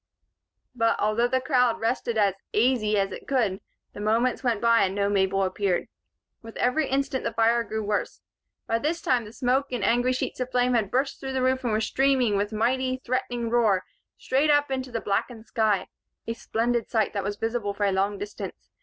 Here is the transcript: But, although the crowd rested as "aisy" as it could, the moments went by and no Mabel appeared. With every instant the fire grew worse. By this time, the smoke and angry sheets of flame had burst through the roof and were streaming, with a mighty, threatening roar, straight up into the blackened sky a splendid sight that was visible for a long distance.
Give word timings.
But, 0.73 0.99
although 0.99 1.27
the 1.27 1.39
crowd 1.39 1.79
rested 1.79 2.17
as 2.17 2.33
"aisy" 2.55 2.97
as 2.97 3.11
it 3.11 3.27
could, 3.27 3.61
the 3.93 3.99
moments 3.99 4.43
went 4.43 4.59
by 4.59 4.81
and 4.81 4.95
no 4.95 5.09
Mabel 5.09 5.43
appeared. 5.43 5.89
With 6.41 6.57
every 6.57 6.87
instant 6.89 7.23
the 7.23 7.33
fire 7.33 7.63
grew 7.63 7.83
worse. 7.83 8.19
By 8.65 8.79
this 8.79 8.99
time, 8.99 9.25
the 9.25 9.31
smoke 9.31 9.67
and 9.71 9.83
angry 9.83 10.11
sheets 10.11 10.39
of 10.39 10.49
flame 10.49 10.73
had 10.73 10.89
burst 10.89 11.19
through 11.19 11.33
the 11.33 11.43
roof 11.43 11.63
and 11.63 11.71
were 11.71 11.81
streaming, 11.81 12.35
with 12.35 12.51
a 12.51 12.55
mighty, 12.55 12.99
threatening 13.05 13.51
roar, 13.51 13.83
straight 14.17 14.49
up 14.49 14.71
into 14.71 14.91
the 14.91 15.01
blackened 15.01 15.45
sky 15.45 15.85
a 16.25 16.33
splendid 16.33 16.89
sight 16.89 17.13
that 17.13 17.23
was 17.23 17.35
visible 17.37 17.75
for 17.75 17.85
a 17.85 17.91
long 17.91 18.17
distance. 18.17 18.71